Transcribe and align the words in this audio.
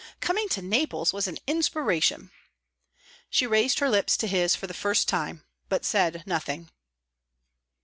"Coming 0.19 0.49
to 0.49 0.63
Naples 0.63 1.13
was 1.13 1.27
an 1.27 1.37
inspiration." 1.45 2.31
She 3.29 3.45
raised 3.45 3.77
her 3.77 3.87
lips 3.87 4.17
to 4.17 4.25
his 4.27 4.55
for 4.55 4.65
the 4.65 4.73
first 4.73 5.07
time, 5.07 5.43
but 5.69 5.85
said 5.85 6.23
nothing. 6.25 6.71